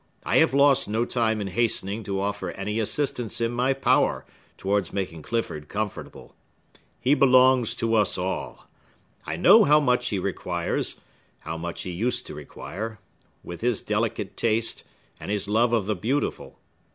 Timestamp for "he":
6.99-7.13, 10.09-10.17, 11.83-11.91